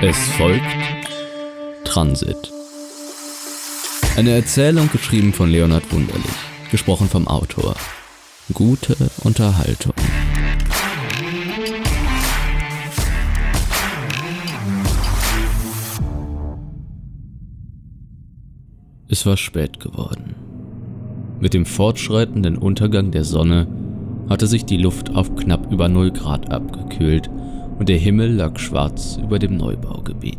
Es 0.00 0.16
folgt 0.36 0.62
Transit. 1.84 2.52
Eine 4.16 4.30
Erzählung 4.30 4.88
geschrieben 4.92 5.32
von 5.32 5.50
Leonhard 5.50 5.92
Wunderlich, 5.92 6.24
gesprochen 6.70 7.08
vom 7.08 7.26
Autor. 7.26 7.74
Gute 8.52 8.96
Unterhaltung. 9.24 9.94
Es 19.08 19.26
war 19.26 19.36
spät 19.36 19.80
geworden. 19.80 20.36
Mit 21.40 21.54
dem 21.54 21.66
fortschreitenden 21.66 22.56
Untergang 22.56 23.10
der 23.10 23.24
Sonne 23.24 23.66
hatte 24.28 24.46
sich 24.46 24.64
die 24.64 24.76
Luft 24.76 25.14
auf 25.16 25.34
knapp 25.34 25.72
über 25.72 25.88
0 25.88 26.12
Grad 26.12 26.52
abgekühlt 26.52 27.28
und 27.78 27.88
der 27.88 27.98
Himmel 27.98 28.32
lag 28.34 28.58
schwarz 28.58 29.18
über 29.22 29.38
dem 29.38 29.56
Neubaugebiet. 29.56 30.38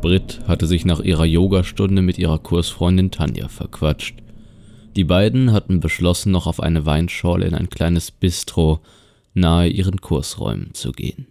Britt 0.00 0.40
hatte 0.46 0.66
sich 0.66 0.84
nach 0.84 1.00
ihrer 1.00 1.24
Yogastunde 1.24 2.02
mit 2.02 2.18
ihrer 2.18 2.38
Kursfreundin 2.38 3.10
Tanja 3.10 3.48
verquatscht. 3.48 4.22
Die 4.96 5.04
beiden 5.04 5.52
hatten 5.52 5.80
beschlossen, 5.80 6.32
noch 6.32 6.46
auf 6.46 6.60
eine 6.60 6.86
Weinschorle 6.86 7.46
in 7.46 7.54
ein 7.54 7.68
kleines 7.68 8.10
Bistro 8.10 8.80
nahe 9.34 9.68
ihren 9.68 10.00
Kursräumen 10.00 10.74
zu 10.74 10.92
gehen. 10.92 11.26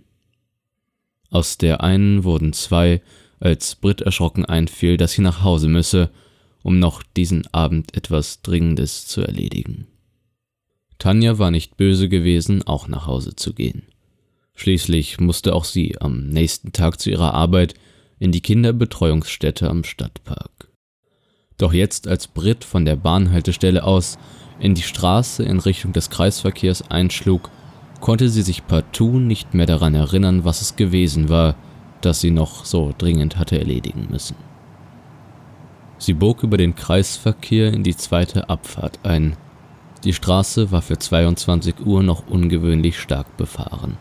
Aus 1.29 1.57
der 1.57 1.83
einen 1.83 2.23
wurden 2.23 2.53
zwei, 2.53 3.01
als 3.39 3.75
Britt 3.75 4.01
erschrocken 4.01 4.45
einfiel, 4.45 4.97
dass 4.97 5.13
sie 5.13 5.21
nach 5.21 5.43
Hause 5.43 5.67
müsse, 5.67 6.09
um 6.63 6.79
noch 6.79 7.03
diesen 7.03 7.47
Abend 7.53 7.95
etwas 7.95 8.41
Dringendes 8.41 9.07
zu 9.07 9.21
erledigen. 9.21 9.87
Tanja 10.97 11.39
war 11.39 11.51
nicht 11.51 11.77
böse 11.77 12.09
gewesen, 12.09 12.63
auch 12.63 12.87
nach 12.87 13.07
Hause 13.07 13.35
zu 13.35 13.53
gehen. 13.53 13.83
Schließlich 14.59 15.21
musste 15.21 15.55
auch 15.55 15.63
sie 15.63 15.95
am 16.01 16.27
nächsten 16.27 16.73
Tag 16.73 16.99
zu 16.99 17.09
ihrer 17.09 17.33
Arbeit 17.33 17.75
in 18.19 18.33
die 18.33 18.41
Kinderbetreuungsstätte 18.41 19.69
am 19.69 19.85
Stadtpark. 19.85 20.67
Doch 21.57 21.71
jetzt, 21.71 22.09
als 22.09 22.27
Britt 22.27 22.65
von 22.65 22.83
der 22.83 22.97
Bahnhaltestelle 22.97 23.85
aus 23.85 24.17
in 24.59 24.75
die 24.75 24.81
Straße 24.81 25.43
in 25.43 25.59
Richtung 25.59 25.93
des 25.93 26.09
Kreisverkehrs 26.09 26.91
einschlug, 26.91 27.49
konnte 28.01 28.27
sie 28.27 28.41
sich 28.41 28.67
partout 28.67 29.19
nicht 29.19 29.53
mehr 29.53 29.65
daran 29.65 29.95
erinnern, 29.95 30.43
was 30.43 30.61
es 30.61 30.75
gewesen 30.75 31.29
war, 31.29 31.55
das 32.01 32.19
sie 32.19 32.31
noch 32.31 32.65
so 32.65 32.93
dringend 32.97 33.37
hatte 33.37 33.57
erledigen 33.57 34.09
müssen. 34.11 34.35
Sie 35.99 36.13
bog 36.13 36.43
über 36.43 36.57
den 36.57 36.75
Kreisverkehr 36.75 37.71
in 37.71 37.85
die 37.85 37.95
zweite 37.95 38.49
Abfahrt 38.49 38.99
ein. 39.03 39.37
Die 40.03 40.13
Straße 40.13 40.69
war 40.69 40.81
für 40.81 40.97
22 40.97 41.79
Uhr 41.85 42.03
noch 42.03 42.27
ungewöhnlich 42.27 42.99
stark 42.99 43.37
befahren. 43.37 43.97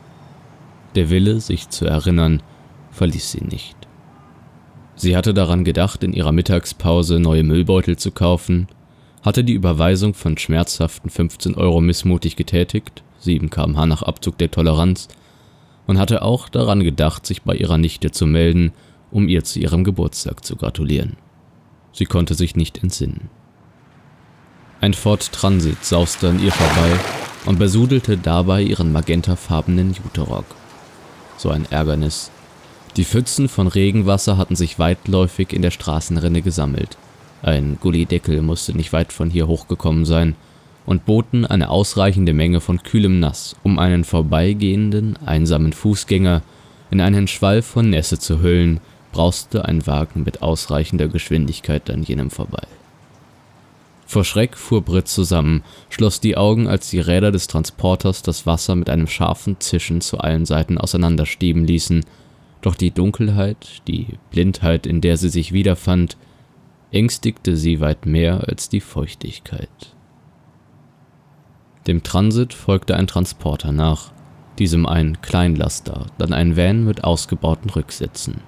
Der 0.99 1.11
Wille, 1.11 1.41
sich 1.41 1.69
zu 1.69 1.87
erinnern, 1.87 2.43
verließ 2.91 3.31
sie 3.31 3.45
nicht. 3.45 3.77
Sie 4.97 5.17
hatte 5.17 5.33
daran 5.33 5.63
gedacht, 5.63 6.03
in 6.03 6.13
ihrer 6.13 6.33
Mittagspause 6.33 7.21
neue 7.21 7.45
Müllbeutel 7.45 7.97
zu 7.97 8.11
kaufen, 8.11 8.67
hatte 9.23 9.45
die 9.45 9.53
Überweisung 9.53 10.13
von 10.13 10.37
schmerzhaften 10.37 11.09
15 11.09 11.55
Euro 11.55 11.81
missmutig 11.81 12.35
getätigt, 12.35 13.05
7 13.21 13.49
km/h 13.49 13.87
nach 13.87 14.03
Abzug 14.03 14.39
der 14.39 14.51
Toleranz, 14.51 15.07
und 15.87 16.01
hatte 16.01 16.23
auch 16.23 16.49
daran 16.49 16.83
gedacht, 16.83 17.27
sich 17.27 17.43
bei 17.43 17.55
ihrer 17.55 17.79
Nichte 17.79 18.11
zu 18.11 18.27
melden, 18.27 18.73
um 19.13 19.29
ihr 19.29 19.45
zu 19.45 19.61
ihrem 19.61 19.85
Geburtstag 19.85 20.45
zu 20.45 20.57
gratulieren. 20.57 21.17
Sie 21.93 22.07
konnte 22.07 22.35
sich 22.35 22.57
nicht 22.57 22.83
entsinnen. 22.83 23.31
Ein 24.81 24.95
Ford 24.95 25.31
Transit 25.31 25.85
sauste 25.85 26.31
an 26.31 26.43
ihr 26.43 26.51
vorbei 26.51 26.91
und 27.47 27.61
besudelte 27.61 28.17
dabei 28.17 28.63
ihren 28.63 28.91
magentafarbenen 28.91 29.95
Juterock 29.95 30.45
so 31.39 31.51
ein 31.51 31.67
Ärgernis. 31.71 32.31
Die 32.97 33.05
Pfützen 33.05 33.49
von 33.49 33.69
Regenwasser 33.69 34.37
hatten 34.37 34.57
sich 34.57 34.79
weitläufig 34.79 35.53
in 35.53 35.63
der 35.63 35.71
Straßenrinne 35.71 36.43
gesammelt. 36.43 36.97
Ein 37.43 37.79
Gullideckel 37.81 38.43
musste 38.43 38.77
nicht 38.77 38.93
weit 38.93 39.13
von 39.13 39.31
hier 39.31 39.47
hochgekommen 39.47 40.05
sein 40.05 40.35
und 40.85 41.07
boten 41.07 41.45
eine 41.45 41.71
ausreichende 41.71 42.33
Menge 42.33 42.61
von 42.61 42.83
kühlem 42.83 43.21
Nass, 43.21 43.55
um 43.63 43.79
einen 43.79 44.05
vorbeigehenden, 44.05 45.17
einsamen 45.25 45.73
Fußgänger 45.73 46.43
in 46.91 47.01
einen 47.01 47.29
Schwall 47.29 47.63
von 47.63 47.91
Nässe 47.91 48.19
zu 48.19 48.41
hüllen, 48.41 48.81
brauste 49.13 49.65
ein 49.65 49.87
Wagen 49.87 50.25
mit 50.25 50.43
ausreichender 50.43 51.09
Geschwindigkeit 51.09 51.91
an 51.91 52.03
jenem 52.03 52.31
vorbei. 52.31 52.67
Vor 54.09 54.25
Schreck 54.25 54.57
fuhr 54.57 54.81
Britt 54.81 55.07
zusammen, 55.07 55.63
schloss 55.91 56.19
die 56.19 56.39
Augen, 56.39 56.67
als 56.67 56.89
die 56.89 56.99
Räder 56.99 57.31
des 57.31 57.47
Transporters 57.47 58.23
das 58.23 58.47
Wasser 58.47 58.75
mit 58.75 58.89
einem 58.89 59.07
scharfen 59.07 59.61
Zischen 59.61 60.01
zu 60.01 60.17
allen 60.17 60.47
Seiten 60.47 60.79
auseinanderstieben 60.79 61.67
ließen, 61.67 62.07
doch 62.63 62.75
die 62.75 62.91
Dunkelheit, 62.91 63.83
die 63.87 64.07
Blindheit, 64.31 64.87
in 64.87 65.03
der 65.03 65.19
sie 65.19 65.29
sich 65.29 65.53
wiederfand, 65.53 66.17
ängstigte 66.91 67.55
sie 67.55 67.81
weit 67.81 68.07
mehr 68.07 68.49
als 68.49 68.71
die 68.71 68.81
Feuchtigkeit. 68.81 69.69
Dem 71.87 72.03
Transit 72.03 72.55
folgte 72.55 72.97
ein 72.97 73.09
Transporter 73.09 73.73
nach, 73.73 74.13
diesem 74.59 74.87
ein 74.87 75.21
Kleinlaster, 75.21 76.07
dann 76.17 76.33
ein 76.33 76.57
Van 76.57 76.83
mit 76.83 77.05
ausgebauten 77.05 77.69
Rücksitzen. 77.69 78.41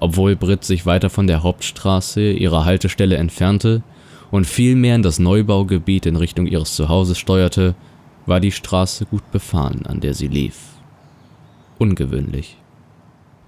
Obwohl 0.00 0.34
Britt 0.34 0.64
sich 0.64 0.86
weiter 0.86 1.08
von 1.08 1.28
der 1.28 1.44
Hauptstraße 1.44 2.32
ihrer 2.32 2.64
Haltestelle 2.64 3.16
entfernte, 3.16 3.84
und 4.32 4.46
viel 4.46 4.74
mehr 4.74 4.96
in 4.96 5.02
das 5.02 5.20
Neubaugebiet 5.20 6.06
in 6.06 6.16
Richtung 6.16 6.46
ihres 6.46 6.74
Zuhauses 6.74 7.18
steuerte, 7.18 7.76
war 8.26 8.40
die 8.40 8.50
Straße 8.50 9.04
gut 9.06 9.30
befahren, 9.30 9.84
an 9.86 10.00
der 10.00 10.14
sie 10.14 10.26
lief. 10.26 10.56
Ungewöhnlich. 11.78 12.56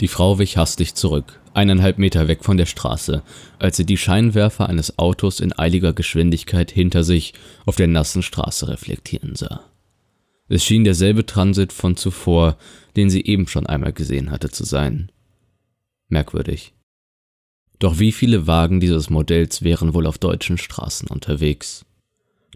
Die 0.00 0.08
Frau 0.08 0.38
wich 0.38 0.58
hastig 0.58 0.94
zurück, 0.94 1.40
eineinhalb 1.54 1.98
Meter 1.98 2.28
weg 2.28 2.44
von 2.44 2.58
der 2.58 2.66
Straße, 2.66 3.22
als 3.58 3.78
sie 3.78 3.86
die 3.86 3.96
Scheinwerfer 3.96 4.68
eines 4.68 4.98
Autos 4.98 5.40
in 5.40 5.52
eiliger 5.54 5.94
Geschwindigkeit 5.94 6.70
hinter 6.70 7.02
sich 7.02 7.32
auf 7.64 7.76
der 7.76 7.86
nassen 7.86 8.22
Straße 8.22 8.68
reflektieren 8.68 9.36
sah. 9.36 9.64
Es 10.48 10.64
schien 10.64 10.84
derselbe 10.84 11.24
Transit 11.24 11.72
von 11.72 11.96
zuvor, 11.96 12.58
den 12.96 13.08
sie 13.08 13.24
eben 13.24 13.46
schon 13.46 13.66
einmal 13.66 13.94
gesehen 13.94 14.30
hatte 14.30 14.50
zu 14.50 14.64
sein. 14.64 15.10
Merkwürdig. 16.08 16.74
Doch 17.78 17.98
wie 17.98 18.12
viele 18.12 18.46
Wagen 18.46 18.80
dieses 18.80 19.10
Modells 19.10 19.62
wären 19.62 19.94
wohl 19.94 20.06
auf 20.06 20.18
deutschen 20.18 20.58
Straßen 20.58 21.08
unterwegs? 21.08 21.84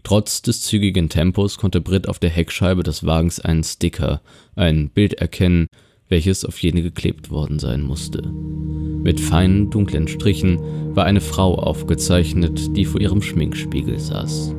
Trotz 0.03 0.41
des 0.41 0.61
zügigen 0.61 1.09
Tempos 1.09 1.57
konnte 1.57 1.81
Britt 1.81 2.07
auf 2.07 2.19
der 2.19 2.29
Heckscheibe 2.29 2.83
des 2.83 3.05
Wagens 3.05 3.39
einen 3.39 3.63
Sticker, 3.63 4.21
ein 4.55 4.89
Bild 4.89 5.15
erkennen, 5.15 5.67
welches 6.07 6.45
auf 6.45 6.57
jene 6.61 6.81
geklebt 6.81 7.29
worden 7.29 7.59
sein 7.59 7.81
musste. 7.81 8.21
Mit 8.23 9.19
feinen, 9.19 9.69
dunklen 9.69 10.07
Strichen 10.07 10.95
war 10.95 11.05
eine 11.05 11.21
Frau 11.21 11.55
aufgezeichnet, 11.55 12.75
die 12.75 12.85
vor 12.85 12.99
ihrem 12.99 13.21
Schminkspiegel 13.21 13.99
saß. 13.99 14.55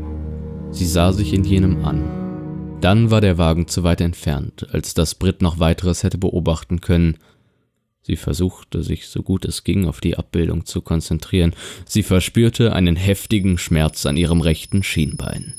Sie 0.70 0.86
sah 0.86 1.12
sich 1.12 1.32
in 1.32 1.44
jenem 1.44 1.84
an. 1.84 2.78
Dann 2.80 3.10
war 3.10 3.20
der 3.20 3.36
Wagen 3.36 3.66
zu 3.66 3.82
weit 3.82 4.00
entfernt, 4.00 4.68
als 4.72 4.94
dass 4.94 5.14
Britt 5.14 5.42
noch 5.42 5.58
weiteres 5.58 6.02
hätte 6.02 6.16
beobachten 6.16 6.80
können, 6.80 7.18
Sie 8.02 8.16
versuchte, 8.16 8.82
sich 8.82 9.08
so 9.08 9.22
gut 9.22 9.44
es 9.44 9.62
ging 9.64 9.86
auf 9.86 10.00
die 10.00 10.16
Abbildung 10.16 10.64
zu 10.64 10.80
konzentrieren. 10.80 11.54
Sie 11.84 12.02
verspürte 12.02 12.72
einen 12.72 12.96
heftigen 12.96 13.58
Schmerz 13.58 14.06
an 14.06 14.16
ihrem 14.16 14.40
rechten 14.40 14.82
Schienbein. 14.82 15.54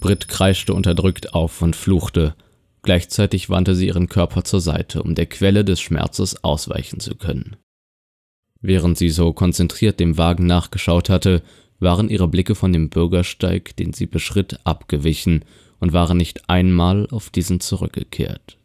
Britt 0.00 0.28
kreischte 0.28 0.74
unterdrückt 0.74 1.34
auf 1.34 1.60
und 1.60 1.74
fluchte. 1.74 2.36
Gleichzeitig 2.82 3.50
wandte 3.50 3.74
sie 3.74 3.88
ihren 3.88 4.08
Körper 4.08 4.44
zur 4.44 4.60
Seite, 4.60 5.02
um 5.02 5.14
der 5.14 5.26
Quelle 5.26 5.64
des 5.64 5.80
Schmerzes 5.80 6.44
ausweichen 6.44 7.00
zu 7.00 7.16
können. 7.16 7.56
Während 8.60 8.96
sie 8.96 9.10
so 9.10 9.32
konzentriert 9.32 10.00
dem 10.00 10.16
Wagen 10.16 10.46
nachgeschaut 10.46 11.10
hatte, 11.10 11.42
waren 11.80 12.08
ihre 12.08 12.28
Blicke 12.28 12.54
von 12.54 12.72
dem 12.72 12.88
Bürgersteig, 12.88 13.76
den 13.76 13.92
sie 13.92 14.06
beschritt, 14.06 14.58
abgewichen 14.64 15.44
und 15.80 15.92
waren 15.92 16.16
nicht 16.16 16.48
einmal 16.48 17.08
auf 17.10 17.30
diesen 17.30 17.60
zurückgekehrt. 17.60 18.58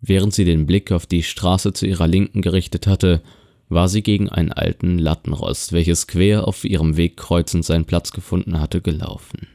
Während 0.00 0.32
sie 0.32 0.44
den 0.44 0.66
Blick 0.66 0.92
auf 0.92 1.06
die 1.06 1.22
Straße 1.22 1.72
zu 1.72 1.86
ihrer 1.86 2.06
Linken 2.06 2.42
gerichtet 2.42 2.86
hatte, 2.86 3.22
war 3.68 3.88
sie 3.88 4.02
gegen 4.02 4.28
einen 4.28 4.52
alten 4.52 4.98
Lattenrost, 4.98 5.72
welches 5.72 6.06
quer 6.06 6.46
auf 6.46 6.64
ihrem 6.64 6.96
Weg 6.96 7.16
kreuzend 7.16 7.64
seinen 7.64 7.84
Platz 7.84 8.12
gefunden 8.12 8.60
hatte, 8.60 8.80
gelaufen. 8.80 9.48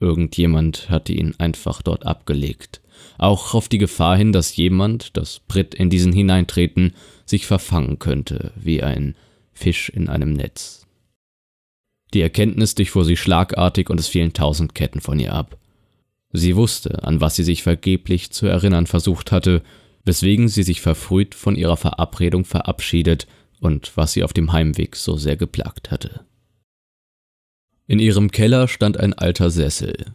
Irgendjemand 0.00 0.88
hatte 0.90 1.12
ihn 1.12 1.34
einfach 1.38 1.82
dort 1.82 2.06
abgelegt, 2.06 2.80
auch 3.18 3.54
auf 3.54 3.68
die 3.68 3.78
Gefahr 3.78 4.16
hin, 4.16 4.32
dass 4.32 4.56
jemand, 4.56 5.16
das 5.16 5.40
Brit 5.40 5.74
in 5.74 5.90
diesen 5.90 6.12
hineintreten, 6.12 6.94
sich 7.24 7.46
verfangen 7.46 7.98
könnte, 7.98 8.52
wie 8.56 8.82
ein 8.82 9.14
Fisch 9.52 9.90
in 9.90 10.08
einem 10.08 10.32
Netz. 10.32 10.86
Die 12.14 12.20
Erkenntnis 12.20 12.74
durchfuhr 12.74 13.04
sie 13.04 13.16
schlagartig 13.16 13.90
und 13.90 14.00
es 14.00 14.08
fielen 14.08 14.32
tausend 14.32 14.74
Ketten 14.74 15.00
von 15.00 15.18
ihr 15.18 15.32
ab. 15.32 15.56
Sie 16.32 16.56
wusste, 16.56 17.04
an 17.04 17.20
was 17.20 17.36
sie 17.36 17.44
sich 17.44 17.62
vergeblich 17.62 18.30
zu 18.30 18.46
erinnern 18.46 18.86
versucht 18.86 19.32
hatte, 19.32 19.62
weswegen 20.04 20.48
sie 20.48 20.62
sich 20.62 20.80
verfrüht 20.80 21.34
von 21.34 21.56
ihrer 21.56 21.76
Verabredung 21.76 22.44
verabschiedet 22.44 23.26
und 23.60 23.96
was 23.96 24.12
sie 24.12 24.24
auf 24.24 24.32
dem 24.32 24.52
Heimweg 24.52 24.96
so 24.96 25.16
sehr 25.16 25.36
geplagt 25.36 25.90
hatte. 25.90 26.24
In 27.86 27.98
ihrem 27.98 28.30
Keller 28.30 28.68
stand 28.68 28.96
ein 28.98 29.12
alter 29.12 29.50
Sessel. 29.50 30.14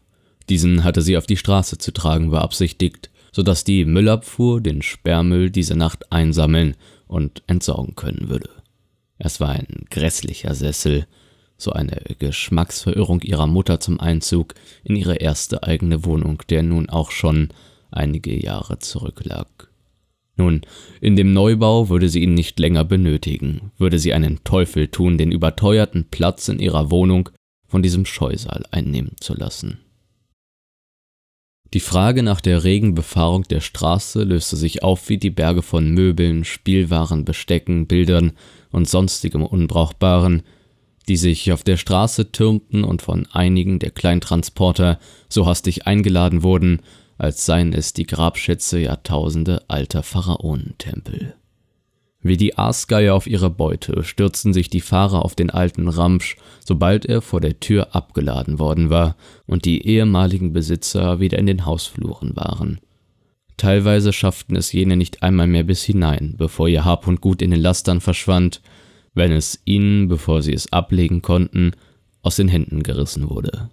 Diesen 0.50 0.84
hatte 0.84 1.02
sie 1.02 1.18
auf 1.18 1.28
die 1.28 1.38
Straße 1.38 1.78
zu 1.78 1.92
tragen 1.92 2.32
beabsichtigt, 2.32 3.12
sodass 3.32 3.64
die 3.64 3.86
Müllabfuhr 3.86 4.62
den 4.62 4.82
Sperrmüll 4.82 5.52
diese 5.52 5.76
Nacht 5.76 6.12
einsammeln 6.12 6.76
und 7.06 7.44
entsorgen 7.48 7.96
können 7.96 8.30
würde. 8.30 8.50
Es 9.20 9.40
war 9.40 9.50
ein 9.50 9.86
grässlicher 9.90 10.56
Sessel, 10.56 11.06
so 11.58 11.72
eine 11.72 12.02
Geschmacksverirrung 12.20 13.22
ihrer 13.22 13.48
Mutter 13.48 13.80
zum 13.80 14.00
Einzug 14.00 14.54
in 14.84 14.96
ihre 14.96 15.16
erste 15.16 15.64
eigene 15.64 16.06
Wohnung, 16.06 16.44
der 16.50 16.64
nun 16.64 16.90
auch 16.90 17.12
schon 17.12 17.50
einige 17.92 18.40
Jahre 18.40 18.80
zurücklag. 18.80 19.48
Nun, 20.36 20.62
in 21.02 21.16
dem 21.16 21.34
Neubau 21.34 21.90
würde 21.90 22.10
sie 22.10 22.22
ihn 22.22 22.36
nicht 22.36 22.60
länger 22.60 22.86
benötigen, 22.86 23.72
würde 23.78 23.98
sie 23.98 24.14
einen 24.14 24.44
Teufel 24.44 24.88
tun, 24.88 25.18
den 25.18 25.32
überteuerten 25.32 26.06
Platz 26.12 26.48
in 26.48 26.60
ihrer 26.60 26.92
Wohnung 26.92 27.30
von 27.68 27.82
diesem 27.82 28.06
Scheusal 28.06 28.64
einnehmen 28.72 29.16
zu 29.20 29.34
lassen. 29.34 29.80
Die 31.74 31.82
Frage 31.82 32.24
nach 32.24 32.40
der 32.40 32.64
regen 32.64 32.96
Befahrung 32.96 33.44
der 33.44 33.60
Straße 33.60 34.24
löste 34.24 34.56
sich 34.56 34.84
auf 34.84 35.10
wie 35.10 35.18
die 35.18 35.32
Berge 35.32 35.62
von 35.62 35.92
Möbeln, 35.92 36.46
Spielwaren, 36.46 37.26
Bestecken, 37.26 37.88
Bildern 37.88 38.34
und 38.72 38.88
sonstigem 38.88 39.44
Unbrauchbaren, 39.44 40.44
die 41.08 41.18
sich 41.18 41.52
auf 41.52 41.64
der 41.64 41.78
Straße 41.78 42.32
türmten 42.32 42.84
und 42.84 43.02
von 43.02 43.28
einigen 43.32 43.80
der 43.80 43.92
Kleintransporter 43.92 45.00
so 45.30 45.46
hastig 45.46 45.88
eingeladen 45.88 46.44
wurden, 46.44 46.82
als 47.18 47.46
seien 47.46 47.74
es 47.74 47.94
die 47.94 48.06
Grabschätze 48.06 48.80
Jahrtausende 48.80 49.64
alter 49.68 50.04
Pharaonentempel. 50.04 51.36
Wie 52.22 52.38
die 52.38 52.58
Aasgeier 52.58 53.14
auf 53.14 53.28
ihre 53.28 53.50
Beute 53.50 54.04
stürzten 54.04 54.52
sich 54.52 54.70
die 54.70 54.82
Fahrer 54.82 55.24
auf 55.24 55.36
den 55.36 55.50
alten 55.50 55.88
Ramsch, 55.88 56.36
sobald 56.66 57.06
er 57.06 57.22
vor 57.22 57.40
der 57.40 57.60
Tür 57.60 57.96
abgeladen 57.96 58.60
worden 58.60 58.90
war 58.90 59.16
und 59.46 59.66
die 59.66 59.86
ehemaligen 59.88 60.52
Besitzer 60.52 61.20
wieder 61.20 61.38
in 61.38 61.46
den 61.46 61.66
Hausfluren 61.66 62.36
waren. 62.36 62.80
Teilweise 63.56 64.14
schafften 64.14 64.56
es 64.56 64.72
jene 64.72 64.98
nicht 64.98 65.24
einmal 65.24 65.48
mehr 65.48 65.64
bis 65.64 65.84
hinein, 65.84 66.36
bevor 66.38 66.68
ihr 66.68 66.86
Hab 66.86 67.08
und 67.08 67.22
Gut 67.22 67.42
in 67.42 67.52
den 67.52 67.62
Lastern 67.62 68.02
verschwand, 68.02 68.62
wenn 69.14 69.32
es 69.32 69.62
ihnen, 69.66 70.08
bevor 70.08 70.42
sie 70.42 70.54
es 70.54 70.72
ablegen 70.72 71.22
konnten, 71.22 71.72
aus 72.22 72.36
den 72.36 72.48
Händen 72.48 72.84
gerissen 72.84 73.30
wurde. 73.30 73.70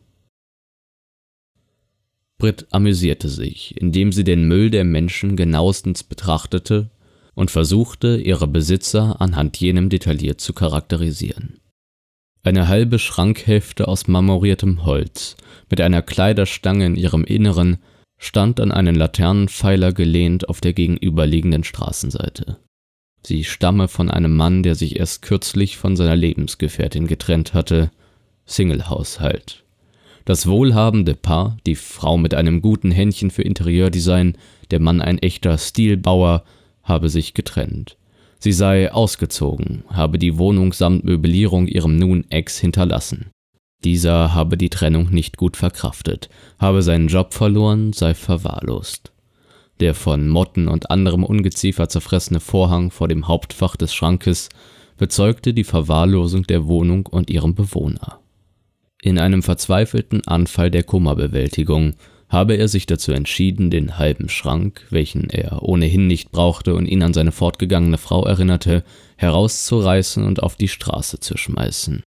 Brit 2.39 2.67
amüsierte 2.71 3.29
sich, 3.29 3.77
indem 3.81 4.13
sie 4.13 4.25
den 4.25 4.47
Müll 4.47 4.71
der 4.71 4.85
Menschen 4.85 5.37
genauestens 5.37 6.03
betrachtete 6.03 6.91
und 7.35 7.51
versuchte, 7.51 8.17
ihre 8.17 8.47
Besitzer 8.47 9.21
anhand 9.21 9.59
jenem 9.59 9.89
detailliert 9.89 10.41
zu 10.41 10.53
charakterisieren. 10.53 11.61
Eine 12.43 12.69
halbe 12.69 12.99
Schrankhälfte 12.99 13.89
aus 13.89 14.07
marmoriertem 14.07 14.85
Holz 14.85 15.37
mit 15.71 15.81
einer 15.81 16.03
Kleiderstange 16.03 16.87
in 16.87 16.95
ihrem 16.95 17.25
Inneren 17.25 17.79
stand 18.19 18.61
an 18.61 18.71
einen 18.71 18.95
Laternenpfeiler 18.95 19.93
gelehnt 19.93 20.49
auf 20.49 20.61
der 20.61 20.75
gegenüberliegenden 20.75 21.65
Straßenseite. 21.65 22.59
Sie 23.27 23.45
stamme 23.45 23.89
von 23.89 24.11
einem 24.11 24.37
Mann, 24.37 24.63
der 24.63 24.75
sich 24.75 24.99
erst 24.99 25.23
kürzlich 25.23 25.79
von 25.79 25.97
seiner 25.97 26.17
Lebensgefährtin 26.17 27.07
getrennt 27.07 27.55
hatte, 27.55 27.91
Singlehaushalt. 28.45 29.65
Das 30.27 30.47
wohlhabende 30.47 31.15
Paar, 31.15 31.57
die 31.67 31.75
Frau 31.75 32.19
mit 32.19 32.35
einem 32.35 32.61
guten 32.61 32.91
Händchen 32.91 33.31
für 33.31 33.43
Interieurdesign, 33.43 34.37
der 34.71 34.81
Mann 34.81 35.01
ein 35.01 35.19
echter 35.19 35.57
Stilbauer, 35.57 36.45
habe 36.83 37.09
sich 37.09 37.33
getrennt. 37.33 37.97
Sie 38.39 38.53
sei 38.53 38.93
ausgezogen, 38.93 39.85
habe 39.89 40.19
die 40.19 40.37
Wohnung 40.37 40.75
samt 40.75 41.05
Möblierung 41.05 41.67
ihrem 41.67 41.97
nun 41.97 42.31
Ex 42.31 42.59
hinterlassen. 42.59 43.31
Dieser 43.85 44.35
habe 44.35 44.59
die 44.59 44.71
Trennung 44.71 45.11
nicht 45.11 45.39
gut 45.39 45.57
verkraftet, 45.57 46.29
habe 46.59 46.83
seinen 46.83 47.09
Job 47.09 47.33
verloren, 47.33 47.95
sei 47.95 48.13
verwahrlost. 48.13 49.14
Der 49.81 49.95
von 49.95 50.29
Motten 50.29 50.69
und 50.69 50.91
anderem 50.91 51.25
Ungeziefer 51.25 51.89
zerfressene 51.89 52.41
Vorhang 52.41 52.91
vor 52.91 53.09
dem 53.09 53.27
Hauptfach 53.27 53.77
des 53.77 53.95
Schrankes 53.95 54.49
bezeugte 54.97 55.53
die 55.53 55.65
Verwahrlosung 55.65 56.45
der 56.45 56.67
Wohnung 56.67 57.07
und 57.07 57.31
ihrem 57.31 57.55
Bewohner. 57.55 58.21
In 59.03 59.19
einem 59.19 59.43
verzweifelten 59.43 60.27
Anfall 60.27 60.71
der 60.71 60.85
Kummerbewältigung 60.85 61.95
habe 62.29 62.57
er 62.57 62.69
sich 62.69 62.87
dazu 62.87 63.13
entschieden, 63.13 63.71
den 63.71 63.99
halben 63.99 64.29
Schrank, 64.29 64.87
welchen 64.91 65.29
er 65.31 65.63
ohnehin 65.63 66.07
nicht 66.07 66.33
brauchte 66.33 66.75
und 66.75 66.87
ihn 66.87 67.03
an 67.03 67.13
seine 67.13 67.33
fortgegangene 67.33 67.99
Frau 67.99 68.25
erinnerte, 68.25 68.83
herauszureißen 69.17 70.25
und 70.25 70.43
auf 70.43 70.57
die 70.57 70.69
Straße 70.69 71.21
zu 71.21 71.37
schmeißen. 71.37 72.03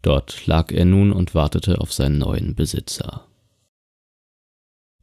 Dort 0.00 0.46
lag 0.46 0.72
er 0.72 0.84
nun 0.84 1.12
und 1.12 1.34
wartete 1.34 1.80
auf 1.80 1.92
seinen 1.92 2.18
neuen 2.18 2.54
Besitzer. 2.54 3.26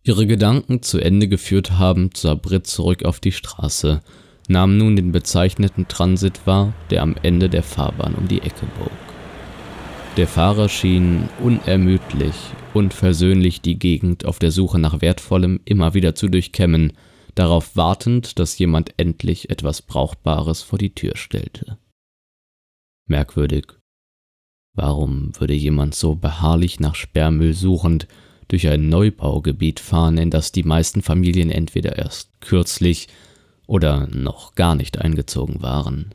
Ihre 0.03 0.25
Gedanken 0.27 0.81
zu 0.81 0.99
Ende 0.99 1.27
geführt 1.27 1.77
habend, 1.77 2.17
sah 2.17 2.35
Britt 2.35 2.67
zurück 2.67 3.03
auf 3.03 3.19
die 3.19 3.31
Straße, 3.31 4.01
nahm 4.47 4.77
nun 4.77 4.95
den 4.95 5.11
bezeichneten 5.11 5.87
Transit 5.87 6.45
wahr, 6.45 6.73
der 6.89 7.03
am 7.03 7.15
Ende 7.21 7.49
der 7.49 7.63
Fahrbahn 7.63 8.15
um 8.15 8.27
die 8.27 8.41
Ecke 8.41 8.65
bog. 8.79 8.91
Der 10.17 10.27
Fahrer 10.27 10.69
schien 10.69 11.29
unermüdlich 11.39 12.35
und 12.73 12.93
versöhnlich 12.93 13.61
die 13.61 13.77
Gegend 13.77 14.25
auf 14.25 14.39
der 14.39 14.51
Suche 14.51 14.79
nach 14.79 15.01
Wertvollem 15.01 15.59
immer 15.65 15.93
wieder 15.93 16.15
zu 16.15 16.27
durchkämmen, 16.27 16.93
darauf 17.35 17.75
wartend, 17.75 18.39
dass 18.39 18.57
jemand 18.57 18.93
endlich 18.97 19.49
etwas 19.49 19.81
Brauchbares 19.81 20.61
vor 20.63 20.79
die 20.79 20.95
Tür 20.95 21.15
stellte. 21.15 21.77
Merkwürdig. 23.07 23.67
Warum 24.75 25.31
würde 25.39 25.53
jemand 25.53 25.95
so 25.95 26.15
beharrlich 26.15 26.79
nach 26.79 26.95
Sperrmüll 26.95 27.53
suchend 27.53 28.07
durch 28.49 28.67
ein 28.67 28.89
Neubaugebiet 28.89 29.79
fahren, 29.79 30.17
in 30.17 30.29
das 30.29 30.51
die 30.51 30.63
meisten 30.63 31.01
Familien 31.01 31.49
entweder 31.49 31.97
erst 31.97 32.29
kürzlich 32.41 33.07
oder 33.65 34.07
noch 34.07 34.55
gar 34.55 34.75
nicht 34.75 34.99
eingezogen 34.99 35.61
waren? 35.61 36.13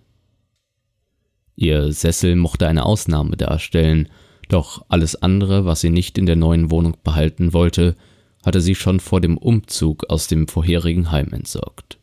Ihr 1.57 1.93
Sessel 1.93 2.37
mochte 2.37 2.67
eine 2.67 2.85
Ausnahme 2.85 3.37
darstellen, 3.37 4.09
doch 4.49 4.85
alles 4.89 5.17
andere, 5.17 5.65
was 5.65 5.81
sie 5.81 5.91
nicht 5.91 6.19
in 6.19 6.27
der 6.27 6.37
neuen 6.37 6.71
Wohnung 6.71 6.97
behalten 7.03 7.53
wollte, 7.53 7.97
hatte 8.45 8.61
sie 8.61 8.75
schon 8.75 9.01
vor 9.01 9.21
dem 9.21 9.39
Umzug 9.39 10.11
aus 10.11 10.27
dem 10.27 10.49
vorherigen 10.49 11.11
Heim 11.11 11.33
entsorgt. 11.33 11.99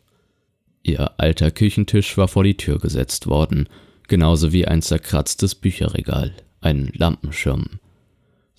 Ihr 0.83 1.19
alter 1.19 1.51
Küchentisch 1.51 2.17
war 2.17 2.27
vor 2.27 2.43
die 2.43 2.57
Tür 2.57 2.79
gesetzt 2.79 3.27
worden, 3.27 3.67
genauso 4.07 4.51
wie 4.51 4.67
ein 4.67 4.81
zerkratztes 4.81 5.53
Bücherregal, 5.53 6.33
ein 6.61 6.89
Lampenschirm. 6.93 7.80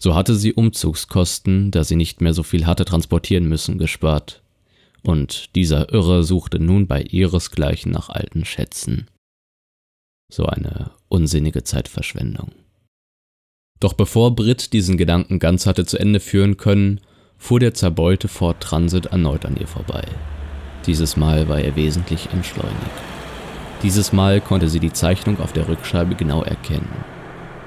So 0.02 0.16
hatte 0.16 0.34
sie 0.34 0.52
Umzugskosten, 0.52 1.70
da 1.70 1.84
sie 1.84 1.94
nicht 1.94 2.20
mehr 2.20 2.34
so 2.34 2.42
viel 2.42 2.66
hatte 2.66 2.84
transportieren 2.84 3.48
müssen, 3.48 3.78
gespart. 3.78 4.42
Und 5.04 5.54
dieser 5.54 5.92
Irre 5.92 6.24
suchte 6.24 6.58
nun 6.58 6.88
bei 6.88 7.02
ihresgleichen 7.02 7.92
nach 7.92 8.08
alten 8.08 8.44
Schätzen. 8.44 9.06
So 10.28 10.46
eine 10.46 10.90
unsinnige 11.08 11.62
Zeitverschwendung. 11.62 12.50
Doch 13.78 13.92
bevor 13.92 14.34
Britt 14.34 14.72
diesen 14.72 14.96
Gedanken 14.96 15.38
ganz 15.38 15.66
hatte 15.66 15.86
zu 15.86 15.98
Ende 15.98 16.18
führen 16.18 16.56
können, 16.56 17.00
fuhr 17.38 17.60
der 17.60 17.74
zerbeute 17.74 18.26
Ford 18.26 18.60
Transit 18.60 19.06
erneut 19.06 19.46
an 19.46 19.56
ihr 19.56 19.68
vorbei. 19.68 20.02
Dieses 20.84 21.16
Mal 21.16 21.48
war 21.48 21.60
er 21.60 21.76
wesentlich 21.76 22.28
entschleunigt. 22.32 22.74
Dieses 23.84 24.12
Mal 24.12 24.40
konnte 24.40 24.68
sie 24.68 24.80
die 24.80 24.92
Zeichnung 24.92 25.38
auf 25.38 25.52
der 25.52 25.68
Rückscheibe 25.68 26.16
genau 26.16 26.42
erkennen. 26.42 26.90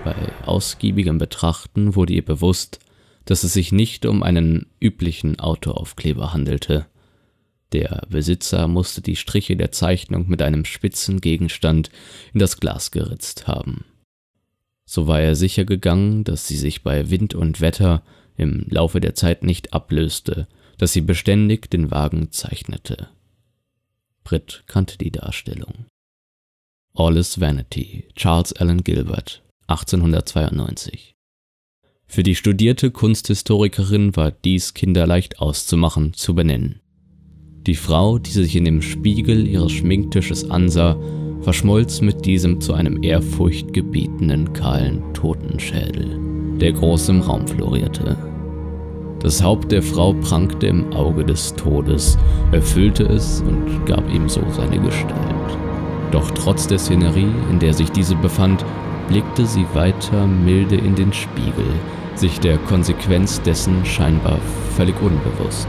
Bei 0.05 0.31
ausgiebigem 0.45 1.17
Betrachten 1.17 1.95
wurde 1.95 2.13
ihr 2.13 2.23
bewusst, 2.23 2.77
dass 3.25 3.43
es 3.43 3.53
sich 3.53 3.71
nicht 3.71 4.05
um 4.05 4.21
einen 4.21 4.67
üblichen 4.79 5.39
Autoaufkleber 5.39 6.31
handelte. 6.31 6.85
Der 7.73 8.03
Besitzer 8.07 8.67
musste 8.67 9.01
die 9.01 9.15
Striche 9.15 9.57
der 9.57 9.71
Zeichnung 9.71 10.27
mit 10.27 10.43
einem 10.43 10.63
spitzen 10.63 11.21
Gegenstand 11.21 11.89
in 12.33 12.39
das 12.39 12.59
Glas 12.59 12.91
geritzt 12.91 13.47
haben. 13.47 13.83
So 14.85 15.07
war 15.07 15.21
er 15.21 15.35
sicher 15.35 15.65
gegangen, 15.65 16.23
dass 16.23 16.47
sie 16.47 16.57
sich 16.57 16.83
bei 16.83 17.09
Wind 17.09 17.33
und 17.33 17.59
Wetter 17.59 18.03
im 18.37 18.67
Laufe 18.69 19.01
der 19.01 19.15
Zeit 19.15 19.41
nicht 19.41 19.73
ablöste, 19.73 20.47
dass 20.77 20.93
sie 20.93 21.01
beständig 21.01 21.71
den 21.71 21.89
Wagen 21.89 22.31
zeichnete. 22.31 23.09
Britt 24.23 24.65
kannte 24.67 24.99
die 24.99 25.11
Darstellung. 25.11 25.87
All 26.93 27.17
is 27.17 27.41
Vanity, 27.41 28.07
Charles 28.15 28.53
Allen 28.53 28.83
Gilbert, 28.83 29.41
1892. 29.67 31.15
Für 32.05 32.23
die 32.23 32.35
studierte 32.35 32.91
Kunsthistorikerin 32.91 34.15
war 34.15 34.31
dies 34.31 34.73
kinderleicht 34.73 35.39
auszumachen, 35.39 36.13
zu 36.13 36.35
benennen. 36.35 36.81
Die 37.65 37.75
Frau, 37.75 38.19
die 38.19 38.31
sich 38.31 38.55
in 38.55 38.65
dem 38.65 38.83
Spiegel 38.83 39.47
ihres 39.47 39.71
Schminktisches 39.71 40.49
ansah, 40.51 40.99
verschmolz 41.41 42.01
mit 42.01 42.25
diesem 42.25 42.61
zu 42.61 42.73
einem 42.73 43.01
ehrfurchtgebietenden, 43.01 44.53
kahlen 44.53 45.01
Totenschädel, 45.13 46.19
der 46.59 46.73
groß 46.73 47.09
im 47.09 47.21
Raum 47.21 47.47
florierte. 47.47 48.15
Das 49.19 49.41
Haupt 49.41 49.71
der 49.71 49.81
Frau 49.81 50.13
prangte 50.13 50.67
im 50.67 50.93
Auge 50.93 51.25
des 51.25 51.55
Todes, 51.55 52.19
erfüllte 52.51 53.03
es 53.05 53.41
und 53.41 53.85
gab 53.87 54.07
ihm 54.13 54.29
so 54.29 54.41
seine 54.51 54.79
Gestalt. 54.79 55.57
Doch 56.11 56.29
trotz 56.31 56.67
der 56.67 56.77
Szenerie, 56.77 57.33
in 57.49 57.57
der 57.57 57.73
sich 57.73 57.89
diese 57.89 58.15
befand, 58.15 58.63
blickte 59.07 59.45
sie 59.45 59.65
weiter 59.73 60.27
milde 60.27 60.75
in 60.75 60.95
den 60.95 61.13
Spiegel, 61.13 61.67
sich 62.15 62.39
der 62.39 62.57
Konsequenz 62.57 63.41
dessen 63.41 63.85
scheinbar 63.85 64.39
völlig 64.75 64.99
unbewusst. 65.01 65.67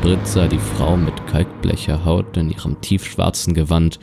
Britt 0.00 0.26
sah 0.26 0.46
die 0.46 0.58
Frau 0.58 0.96
mit 0.96 1.26
kalkblecher 1.26 2.04
Haut 2.04 2.36
in 2.36 2.50
ihrem 2.50 2.80
tiefschwarzen 2.80 3.54
Gewand, 3.54 3.98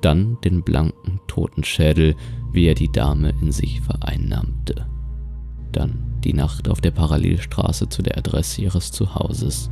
dann 0.00 0.38
den 0.42 0.62
blanken 0.62 1.20
Totenschädel, 1.26 2.16
wie 2.52 2.66
er 2.66 2.74
die 2.74 2.90
Dame 2.90 3.34
in 3.40 3.52
sich 3.52 3.80
vereinnahmte. 3.80 4.86
Dann 5.70 6.20
die 6.24 6.34
Nacht 6.34 6.68
auf 6.68 6.80
der 6.80 6.90
Parallelstraße 6.90 7.88
zu 7.88 8.02
der 8.02 8.18
Adresse 8.18 8.62
ihres 8.62 8.92
Zuhauses. 8.92 9.70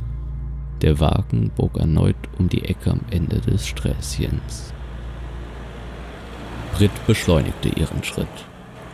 Der 0.81 0.99
Wagen 0.99 1.51
bog 1.55 1.77
erneut 1.77 2.15
um 2.39 2.49
die 2.49 2.65
Ecke 2.65 2.91
am 2.91 3.01
Ende 3.11 3.39
des 3.39 3.67
Sträßchens. 3.67 4.73
Britt 6.73 6.91
beschleunigte 7.07 7.69
ihren 7.69 8.03
Schritt. 8.03 8.27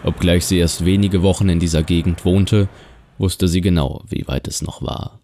Obgleich 0.03 0.45
sie 0.45 0.57
erst 0.57 0.85
wenige 0.85 1.23
Wochen 1.23 1.49
in 1.49 1.59
dieser 1.59 1.83
Gegend 1.83 2.25
wohnte, 2.25 2.69
wusste 3.17 3.47
sie 3.47 3.61
genau, 3.61 4.03
wie 4.07 4.27
weit 4.27 4.47
es 4.47 4.61
noch 4.61 4.81
war. 4.81 5.19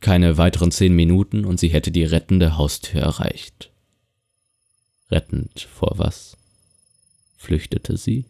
Keine 0.00 0.38
weiteren 0.38 0.70
zehn 0.70 0.94
Minuten 0.94 1.44
und 1.44 1.58
sie 1.58 1.68
hätte 1.68 1.90
die 1.90 2.04
rettende 2.04 2.56
Haustür 2.56 3.00
erreicht. 3.00 3.70
Rettend 5.10 5.60
vor 5.72 5.92
was? 5.96 6.36
Flüchtete 7.36 7.96
sie? 7.96 8.26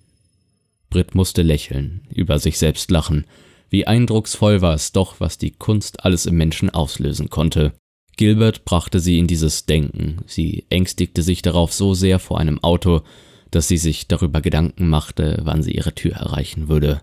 Britt 0.91 1.15
musste 1.15 1.43
lächeln, 1.43 2.07
über 2.15 2.39
sich 2.39 2.59
selbst 2.59 2.91
lachen. 2.91 3.27
Wie 3.69 3.87
eindrucksvoll 3.87 4.63
war 4.63 4.75
es 4.75 4.93
doch, 4.93 5.21
was 5.21 5.37
die 5.37 5.51
Kunst 5.51 6.05
alles 6.05 6.25
im 6.25 6.37
Menschen 6.37 6.71
auslösen 6.71 7.29
konnte. 7.29 7.73
Gilbert 8.17 8.65
brachte 8.65 8.99
sie 9.01 9.19
in 9.19 9.27
dieses 9.27 9.67
Denken. 9.67 10.23
Sie 10.27 10.65
ängstigte 10.71 11.23
sich 11.23 11.43
darauf 11.43 11.73
so 11.73 11.95
sehr 11.95 12.19
vor 12.19 12.39
einem 12.39 12.63
Auto, 12.63 13.03
dass 13.51 13.69
sie 13.69 13.79
sich 13.79 14.09
darüber 14.09 14.41
Gedanken 14.41 14.89
machte, 14.89 15.41
wann 15.43 15.63
sie 15.63 15.73
ihre 15.73 15.95
Tür 15.95 16.13
erreichen 16.13 16.69
würde. 16.69 17.01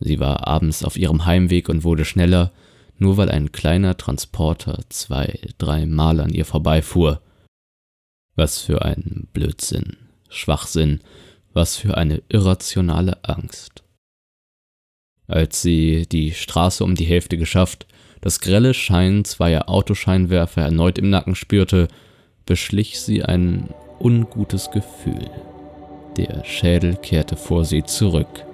Sie 0.00 0.20
war 0.20 0.46
abends 0.46 0.84
auf 0.84 0.96
ihrem 0.96 1.24
Heimweg 1.24 1.68
und 1.68 1.84
wurde 1.84 2.04
schneller, 2.04 2.52
nur 2.98 3.16
weil 3.16 3.30
ein 3.30 3.52
kleiner 3.52 3.96
Transporter 3.96 4.80
zwei, 4.88 5.38
drei 5.58 5.86
Mal 5.86 6.20
an 6.20 6.32
ihr 6.32 6.44
vorbeifuhr. 6.44 7.20
Was 8.36 8.60
für 8.60 8.84
ein 8.84 9.28
Blödsinn, 9.32 9.96
Schwachsinn, 10.28 11.00
was 11.52 11.76
für 11.76 11.96
eine 11.96 12.22
irrationale 12.28 13.22
Angst. 13.24 13.82
Als 15.26 15.62
sie 15.62 16.06
die 16.06 16.32
Straße 16.32 16.84
um 16.84 16.94
die 16.96 17.06
Hälfte 17.06 17.38
geschafft, 17.38 17.86
das 18.20 18.40
grelle 18.40 18.74
Schein 18.74 19.24
zweier 19.24 19.68
Autoscheinwerfer 19.68 20.62
erneut 20.62 20.98
im 20.98 21.10
Nacken 21.10 21.34
spürte, 21.34 21.88
beschlich 22.46 23.00
sie 23.00 23.22
ein 23.22 23.68
ungutes 24.00 24.70
Gefühl. 24.70 25.30
Der 26.16 26.44
Schädel 26.44 26.96
kehrte 26.96 27.36
vor 27.36 27.64
sie 27.64 27.82
zurück. 27.82 28.44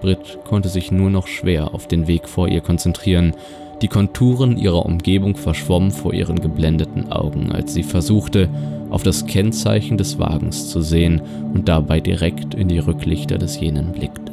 Britt 0.00 0.38
konnte 0.44 0.68
sich 0.68 0.92
nur 0.92 1.10
noch 1.10 1.26
schwer 1.26 1.74
auf 1.74 1.88
den 1.88 2.06
Weg 2.06 2.28
vor 2.28 2.48
ihr 2.48 2.60
konzentrieren, 2.60 3.34
die 3.82 3.88
Konturen 3.88 4.58
ihrer 4.58 4.84
Umgebung 4.84 5.36
verschwommen 5.36 5.90
vor 5.90 6.12
ihren 6.12 6.40
geblendeten 6.40 7.10
Augen, 7.10 7.50
als 7.50 7.72
sie 7.72 7.82
versuchte, 7.82 8.48
auf 8.90 9.02
das 9.02 9.26
Kennzeichen 9.26 9.96
des 9.96 10.18
Wagens 10.18 10.68
zu 10.68 10.82
sehen 10.82 11.22
und 11.54 11.68
dabei 11.68 12.00
direkt 12.00 12.54
in 12.54 12.68
die 12.68 12.78
Rücklichter 12.78 13.38
des 13.38 13.58
jenen 13.58 13.92
blickte. 13.92 14.32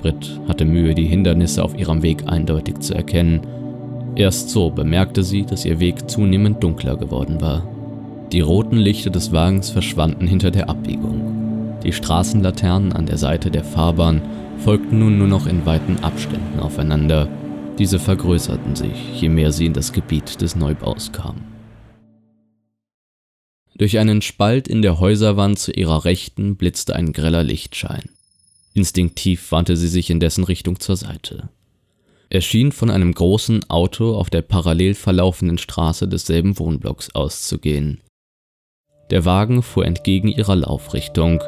Britt 0.00 0.40
hatte 0.48 0.64
Mühe, 0.64 0.94
die 0.94 1.06
Hindernisse 1.06 1.62
auf 1.62 1.78
ihrem 1.78 2.02
Weg 2.02 2.24
eindeutig 2.26 2.80
zu 2.80 2.94
erkennen. 2.94 3.40
Erst 4.16 4.50
so 4.50 4.70
bemerkte 4.70 5.22
sie, 5.22 5.44
dass 5.44 5.64
ihr 5.64 5.78
Weg 5.78 6.10
zunehmend 6.10 6.62
dunkler 6.62 6.96
geworden 6.96 7.40
war. 7.40 7.62
Die 8.32 8.40
roten 8.40 8.76
Lichter 8.76 9.10
des 9.10 9.32
Wagens 9.32 9.70
verschwanden 9.70 10.26
hinter 10.26 10.50
der 10.50 10.68
Abbiegung. 10.68 11.41
Die 11.84 11.92
Straßenlaternen 11.92 12.92
an 12.92 13.06
der 13.06 13.18
Seite 13.18 13.50
der 13.50 13.64
Fahrbahn 13.64 14.22
folgten 14.58 14.98
nun 14.98 15.18
nur 15.18 15.26
noch 15.26 15.46
in 15.46 15.66
weiten 15.66 15.98
Abständen 16.02 16.60
aufeinander, 16.60 17.28
diese 17.78 17.98
vergrößerten 17.98 18.76
sich, 18.76 19.20
je 19.20 19.28
mehr 19.28 19.50
sie 19.50 19.66
in 19.66 19.72
das 19.72 19.92
Gebiet 19.92 20.40
des 20.40 20.54
Neubaus 20.54 21.10
kamen. 21.10 21.42
Durch 23.76 23.98
einen 23.98 24.22
Spalt 24.22 24.68
in 24.68 24.82
der 24.82 25.00
Häuserwand 25.00 25.58
zu 25.58 25.72
ihrer 25.72 26.04
Rechten 26.04 26.56
blitzte 26.56 26.94
ein 26.94 27.12
greller 27.12 27.42
Lichtschein. 27.42 28.10
Instinktiv 28.74 29.50
wandte 29.50 29.76
sie 29.76 29.88
sich 29.88 30.10
in 30.10 30.20
dessen 30.20 30.44
Richtung 30.44 30.78
zur 30.78 30.96
Seite. 30.96 31.48
Er 32.30 32.40
schien 32.40 32.72
von 32.72 32.90
einem 32.90 33.12
großen 33.12 33.68
Auto 33.68 34.16
auf 34.16 34.30
der 34.30 34.42
parallel 34.42 34.94
verlaufenden 34.94 35.58
Straße 35.58 36.08
desselben 36.08 36.58
Wohnblocks 36.58 37.14
auszugehen. 37.14 38.00
Der 39.10 39.24
Wagen 39.26 39.62
fuhr 39.62 39.84
entgegen 39.84 40.28
ihrer 40.28 40.56
Laufrichtung. 40.56 41.42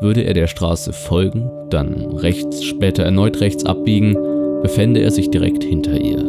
Würde 0.00 0.22
er 0.22 0.32
der 0.32 0.46
Straße 0.46 0.94
folgen, 0.94 1.50
dann 1.68 2.16
rechts, 2.16 2.64
später 2.64 3.02
erneut 3.02 3.42
rechts 3.42 3.66
abbiegen, 3.66 4.16
befände 4.62 5.00
er 5.00 5.10
sich 5.10 5.30
direkt 5.30 5.62
hinter 5.62 6.00
ihr. 6.00 6.24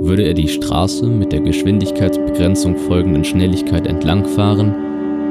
Würde 0.00 0.22
er 0.22 0.34
die 0.34 0.46
Straße 0.46 1.04
mit 1.04 1.32
der 1.32 1.40
Geschwindigkeitsbegrenzung 1.40 2.76
folgenden 2.76 3.24
Schnelligkeit 3.24 3.88
entlangfahren, 3.88 4.72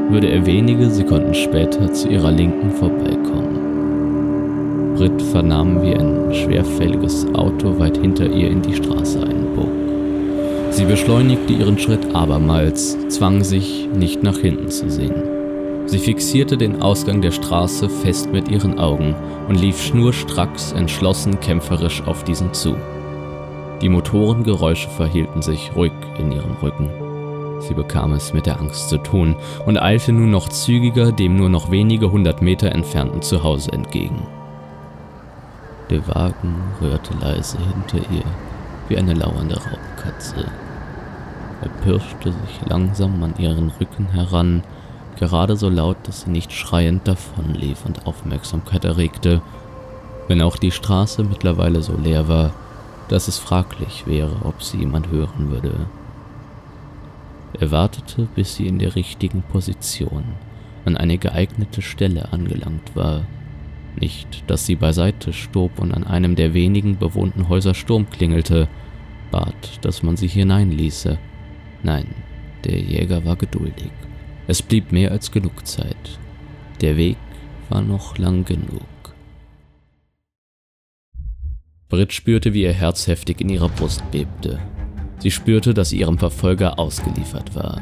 würde 0.10 0.28
er 0.28 0.46
wenige 0.46 0.90
Sekunden 0.90 1.34
später 1.34 1.94
zu 1.94 2.10
ihrer 2.10 2.32
Linken 2.32 2.72
vorbeikommen. 2.72 4.96
Britt 4.96 5.22
vernahm, 5.22 5.82
wie 5.82 5.94
ein 5.94 6.34
schwerfälliges 6.34 7.26
Auto 7.36 7.80
weit 7.80 7.98
hinter 7.98 8.30
ihr 8.30 8.50
in 8.50 8.62
die 8.62 8.76
Straße 8.76 9.22
einbog. 9.22 9.70
Sie 10.72 10.84
beschleunigte 10.84 11.54
ihren 11.54 11.80
Schritt 11.80 12.14
abermals, 12.14 12.98
zwang 13.08 13.46
sich, 13.46 13.88
nicht 13.98 14.24
nach 14.24 14.40
hinten 14.40 14.70
zu 14.70 14.90
sehen. 14.90 15.37
Sie 15.88 16.00
fixierte 16.00 16.58
den 16.58 16.82
Ausgang 16.82 17.22
der 17.22 17.32
Straße 17.32 17.88
fest 17.88 18.30
mit 18.34 18.50
ihren 18.50 18.78
Augen 18.78 19.16
und 19.48 19.56
lief 19.56 19.82
schnurstracks, 19.82 20.74
entschlossen 20.74 21.40
kämpferisch 21.40 22.04
auf 22.06 22.26
diesen 22.26 22.54
zu. 22.54 22.76
Die 23.82 23.88
Motorengeräusche 23.88 24.90
verhielten 24.90 25.42
sich 25.42 25.72
ruhig 25.78 25.94
in 26.20 26.34
ihrem 26.34 26.58
Rücken. 26.62 26.90
Sie 27.62 27.74
bekam 27.74 28.12
es 28.12 28.34
mit 28.34 28.46
der 28.46 28.60
Angst 28.60 28.90
zu 28.90 28.98
tun 28.98 29.38
und 29.66 29.82
eilte 29.82 30.12
nun 30.12 30.30
noch 30.30 30.50
zügiger 30.50 31.14
dem 31.14 31.38
nur 31.38 31.48
noch 31.48 31.72
wenige 31.72 32.12
hundert 32.12 32.42
Meter 32.42 32.74
entfernten 32.74 33.22
Zuhause 33.22 33.72
entgegen. 33.72 34.28
Der 35.90 36.06
Wagen 36.10 36.56
rührte 36.82 37.14
leise 37.22 37.58
hinter 37.60 38.00
ihr 38.12 38.26
wie 38.90 38.98
eine 38.98 39.14
lauernde 39.14 39.56
Raubkatze. 39.56 40.46
Er 41.62 41.70
pirschte 41.82 42.32
sich 42.32 42.70
langsam 42.70 43.24
an 43.24 43.36
ihren 43.38 43.72
Rücken 43.80 44.08
heran 44.12 44.64
gerade 45.18 45.56
so 45.56 45.70
laut, 45.70 45.98
dass 46.04 46.22
sie 46.22 46.30
nicht 46.30 46.54
schreiend 46.54 47.08
davonlief 47.08 47.86
und 47.86 48.06
Aufmerksamkeit 48.08 48.86
erregte, 48.86 49.42
wenn 50.28 50.42
auch 50.42 50.58
die 50.58 50.72
Straße 50.72 51.24
mittlerweile 51.24 51.82
so 51.82 51.96
leer 51.98 52.28
war, 52.28 52.54
dass 53.10 53.28
es 53.28 53.38
fraglich 53.38 54.06
wäre, 54.06 54.36
ob 54.44 54.64
sie 54.64 54.78
jemand 54.78 55.10
hören 55.10 55.52
würde. 55.52 55.88
Er 57.60 57.72
wartete, 57.72 58.28
bis 58.36 58.56
sie 58.56 58.68
in 58.68 58.80
der 58.80 58.96
richtigen 58.96 59.42
Position 59.42 60.24
an 60.86 60.98
eine 60.98 61.18
geeignete 61.18 61.82
Stelle 61.82 62.32
angelangt 62.32 62.96
war. 62.96 63.26
Nicht, 64.00 64.44
dass 64.48 64.66
sie 64.66 64.76
beiseite 64.76 65.34
stob 65.34 65.80
und 65.80 65.92
an 65.92 66.04
einem 66.04 66.36
der 66.36 66.54
wenigen 66.54 66.98
bewohnten 66.98 67.50
Häuser 67.50 67.74
Sturm 67.74 68.10
klingelte, 68.10 68.68
bat, 69.32 69.80
dass 69.82 70.04
man 70.04 70.18
sie 70.18 70.28
hineinließe. 70.28 71.18
Nein, 71.84 72.08
der 72.64 72.80
Jäger 72.80 73.26
war 73.26 73.36
geduldig. 73.36 73.92
Es 74.48 74.62
blieb 74.62 74.94
mehr 74.94 75.12
als 75.12 75.32
genug 75.32 75.68
Zeit. 75.68 76.20
Der 76.80 76.96
Weg 76.96 77.18
war 77.70 77.82
noch 77.82 78.18
lang 78.18 78.46
genug. 78.46 78.82
Britt 81.90 82.14
spürte, 82.14 82.54
wie 82.54 82.64
ihr 82.64 82.74
Herz 82.74 83.08
heftig 83.08 83.42
in 83.42 83.50
ihrer 83.50 83.70
Brust 83.70 84.10
bebte. 84.12 84.60
Sie 85.20 85.32
spürte, 85.32 85.74
dass 85.74 85.90
sie 85.90 86.00
ihrem 86.00 86.18
Verfolger 86.18 86.80
ausgeliefert 86.80 87.56
war. 87.56 87.82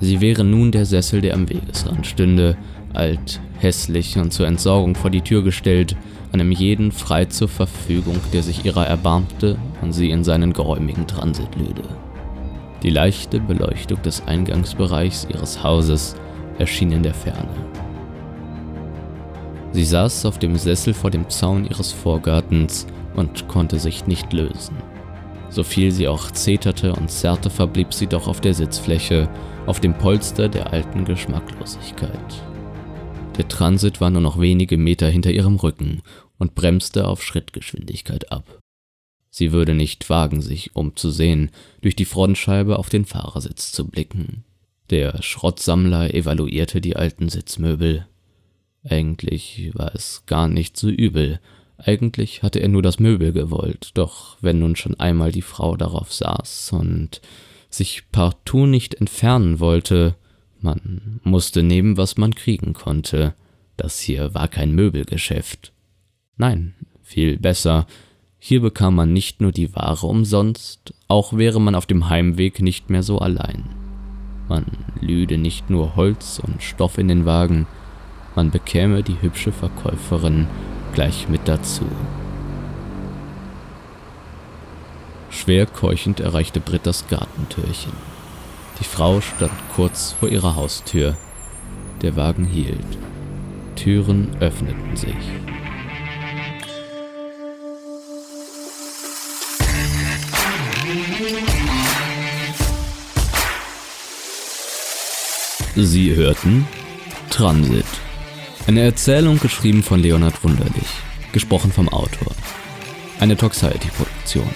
Sie 0.00 0.20
wäre 0.20 0.44
nun 0.44 0.72
der 0.72 0.84
Sessel, 0.84 1.20
der 1.20 1.34
am 1.34 1.48
Wegesrand 1.48 2.06
stünde, 2.06 2.56
alt, 2.92 3.40
hässlich 3.58 4.18
und 4.18 4.32
zur 4.32 4.46
Entsorgung 4.46 4.94
vor 4.94 5.10
die 5.10 5.22
Tür 5.22 5.42
gestellt, 5.42 5.96
einem 6.32 6.50
jeden 6.50 6.92
frei 6.92 7.26
zur 7.26 7.48
Verfügung, 7.48 8.18
der 8.32 8.42
sich 8.42 8.64
ihrer 8.64 8.86
erbarmte 8.86 9.56
und 9.82 9.92
sie 9.92 10.10
in 10.10 10.24
seinen 10.24 10.52
geräumigen 10.52 11.06
Transit 11.06 11.54
lüde. 11.56 11.84
Die 12.84 12.90
leichte 12.90 13.40
Beleuchtung 13.40 14.00
des 14.02 14.26
Eingangsbereichs 14.26 15.26
ihres 15.32 15.62
Hauses 15.62 16.16
erschien 16.58 16.92
in 16.92 17.02
der 17.02 17.14
Ferne. 17.14 17.48
Sie 19.72 19.84
saß 19.84 20.26
auf 20.26 20.38
dem 20.38 20.56
Sessel 20.56 20.92
vor 20.92 21.10
dem 21.10 21.28
Zaun 21.30 21.64
ihres 21.64 21.92
Vorgartens 21.92 22.86
und 23.16 23.48
konnte 23.48 23.78
sich 23.78 24.06
nicht 24.06 24.32
lösen. 24.34 24.76
So 25.48 25.62
viel 25.62 25.92
sie 25.92 26.08
auch 26.08 26.30
zeterte 26.30 26.92
und 26.92 27.10
zerrte, 27.10 27.48
verblieb 27.48 27.94
sie 27.94 28.06
doch 28.06 28.28
auf 28.28 28.42
der 28.42 28.54
Sitzfläche, 28.54 29.30
auf 29.66 29.80
dem 29.80 29.94
Polster 29.94 30.50
der 30.50 30.72
alten 30.72 31.06
Geschmacklosigkeit. 31.06 32.42
Der 33.38 33.48
Transit 33.48 34.00
war 34.00 34.10
nur 34.10 34.20
noch 34.20 34.38
wenige 34.38 34.76
Meter 34.76 35.08
hinter 35.08 35.30
ihrem 35.30 35.56
Rücken 35.56 36.02
und 36.38 36.54
bremste 36.54 37.08
auf 37.08 37.22
Schrittgeschwindigkeit 37.22 38.30
ab. 38.30 38.60
Sie 39.36 39.50
würde 39.50 39.74
nicht 39.74 40.08
wagen, 40.10 40.42
sich 40.42 40.76
umzusehen, 40.76 41.50
durch 41.80 41.96
die 41.96 42.04
Frontscheibe 42.04 42.78
auf 42.78 42.88
den 42.88 43.04
Fahrersitz 43.04 43.72
zu 43.72 43.88
blicken. 43.88 44.44
Der 44.90 45.20
Schrottsammler 45.24 46.14
evaluierte 46.14 46.80
die 46.80 46.94
alten 46.94 47.28
Sitzmöbel. 47.28 48.06
Eigentlich 48.88 49.72
war 49.74 49.92
es 49.92 50.22
gar 50.26 50.46
nicht 50.46 50.76
so 50.76 50.88
übel. 50.88 51.40
Eigentlich 51.78 52.44
hatte 52.44 52.60
er 52.60 52.68
nur 52.68 52.80
das 52.80 53.00
Möbel 53.00 53.32
gewollt, 53.32 53.90
doch 53.94 54.36
wenn 54.40 54.60
nun 54.60 54.76
schon 54.76 55.00
einmal 55.00 55.32
die 55.32 55.42
Frau 55.42 55.76
darauf 55.76 56.12
saß 56.12 56.70
und 56.70 57.20
sich 57.70 58.04
partout 58.12 58.66
nicht 58.66 58.94
entfernen 58.94 59.58
wollte, 59.58 60.14
man 60.60 61.18
musste 61.24 61.64
nehmen, 61.64 61.96
was 61.96 62.16
man 62.16 62.36
kriegen 62.36 62.72
konnte. 62.72 63.34
Das 63.76 63.98
hier 63.98 64.32
war 64.32 64.46
kein 64.46 64.76
Möbelgeschäft. 64.76 65.72
Nein, 66.36 66.74
viel 67.02 67.36
besser. 67.36 67.88
Hier 68.46 68.60
bekam 68.60 68.96
man 68.96 69.10
nicht 69.10 69.40
nur 69.40 69.52
die 69.52 69.74
Ware 69.74 70.06
umsonst, 70.06 70.92
auch 71.08 71.32
wäre 71.32 71.62
man 71.62 71.74
auf 71.74 71.86
dem 71.86 72.10
Heimweg 72.10 72.60
nicht 72.60 72.90
mehr 72.90 73.02
so 73.02 73.18
allein. 73.18 73.70
Man 74.50 74.66
lüde 75.00 75.38
nicht 75.38 75.70
nur 75.70 75.96
Holz 75.96 76.42
und 76.46 76.62
Stoff 76.62 76.98
in 76.98 77.08
den 77.08 77.24
Wagen, 77.24 77.66
man 78.34 78.50
bekäme 78.50 79.02
die 79.02 79.16
hübsche 79.22 79.50
Verkäuferin 79.50 80.46
gleich 80.92 81.26
mit 81.30 81.48
dazu. 81.48 81.86
Schwer 85.30 85.64
keuchend 85.64 86.20
erreichte 86.20 86.60
Britt 86.60 86.84
das 86.84 87.08
Gartentürchen. 87.08 87.94
Die 88.78 88.84
Frau 88.84 89.22
stand 89.22 89.54
kurz 89.74 90.12
vor 90.12 90.28
ihrer 90.28 90.54
Haustür. 90.54 91.16
Der 92.02 92.14
Wagen 92.14 92.44
hielt. 92.44 92.98
Türen 93.74 94.36
öffneten 94.40 94.96
sich. 94.96 95.16
Sie 105.76 106.14
hörten 106.14 106.68
Transit. 107.30 107.84
Eine 108.68 108.82
Erzählung 108.82 109.40
geschrieben 109.40 109.82
von 109.82 109.98
Leonhard 109.98 110.44
Wunderlich, 110.44 110.86
gesprochen 111.32 111.72
vom 111.72 111.88
Autor. 111.88 112.32
Eine 113.18 113.36
Toxiety-Produktion. 113.36 114.48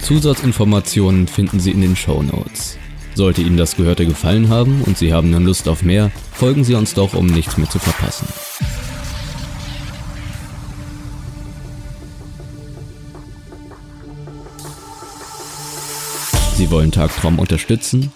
Zusatzinformationen 0.00 1.28
finden 1.28 1.60
Sie 1.60 1.70
in 1.70 1.82
den 1.82 1.96
Show 1.96 2.22
Notes. 2.22 2.78
Sollte 3.14 3.42
Ihnen 3.42 3.58
das 3.58 3.76
Gehörte 3.76 4.06
gefallen 4.06 4.48
haben 4.48 4.80
und 4.86 4.96
Sie 4.96 5.12
haben 5.12 5.30
nun 5.30 5.44
Lust 5.44 5.68
auf 5.68 5.82
mehr, 5.82 6.10
folgen 6.32 6.64
Sie 6.64 6.74
uns 6.74 6.94
doch, 6.94 7.12
um 7.12 7.26
nichts 7.26 7.58
mehr 7.58 7.68
zu 7.68 7.78
verpassen. 7.78 8.26
Sie 16.56 16.70
wollen 16.70 16.90
Tagtraum 16.90 17.38
unterstützen? 17.38 18.12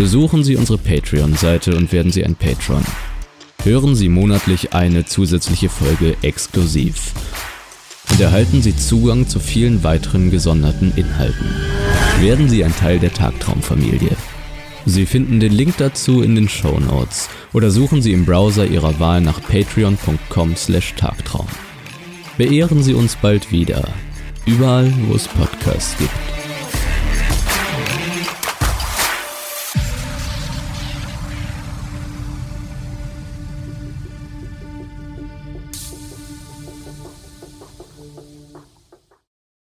Besuchen 0.00 0.42
Sie 0.42 0.56
unsere 0.56 0.78
Patreon-Seite 0.78 1.76
und 1.76 1.92
werden 1.92 2.10
Sie 2.10 2.24
ein 2.24 2.34
Patron. 2.34 2.82
Hören 3.62 3.94
Sie 3.94 4.08
monatlich 4.08 4.72
eine 4.72 5.04
zusätzliche 5.04 5.68
Folge 5.68 6.16
exklusiv 6.22 7.12
und 8.10 8.18
erhalten 8.18 8.62
Sie 8.62 8.74
Zugang 8.74 9.28
zu 9.28 9.38
vielen 9.38 9.84
weiteren 9.84 10.30
gesonderten 10.30 10.94
Inhalten. 10.96 11.54
Werden 12.18 12.48
Sie 12.48 12.64
ein 12.64 12.74
Teil 12.74 12.98
der 12.98 13.12
Tagtraumfamilie. 13.12 14.16
Sie 14.86 15.04
finden 15.04 15.38
den 15.38 15.52
Link 15.52 15.76
dazu 15.76 16.22
in 16.22 16.34
den 16.34 16.48
Show 16.48 16.80
Notes 16.80 17.28
oder 17.52 17.70
suchen 17.70 18.00
Sie 18.00 18.14
im 18.14 18.24
Browser 18.24 18.64
Ihrer 18.64 18.98
Wahl 19.00 19.20
nach 19.20 19.42
patreon.com/tagtraum. 19.42 21.46
Beehren 22.38 22.82
Sie 22.82 22.94
uns 22.94 23.16
bald 23.16 23.52
wieder, 23.52 23.86
überall, 24.46 24.90
wo 25.08 25.14
es 25.14 25.28
Podcasts 25.28 25.94
gibt. 25.98 26.29